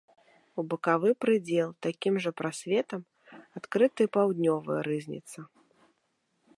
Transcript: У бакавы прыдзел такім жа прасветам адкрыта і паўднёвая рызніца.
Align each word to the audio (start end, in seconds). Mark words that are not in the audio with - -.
У 0.61 0.63
бакавы 0.69 1.09
прыдзел 1.25 1.69
такім 1.87 2.13
жа 2.25 2.31
прасветам 2.43 3.01
адкрыта 3.61 3.99
і 4.09 4.15
паўднёвая 4.19 4.81
рызніца. 4.91 5.39